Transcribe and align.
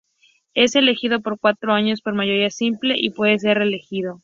Es 0.55 0.73
elegido 0.75 1.21
por 1.21 1.37
cuatro 1.37 1.73
años 1.73 2.01
por 2.01 2.15
mayoría 2.15 2.49
simple 2.49 2.95
y 2.97 3.11
puede 3.11 3.37
ser 3.37 3.59
reelegido. 3.59 4.17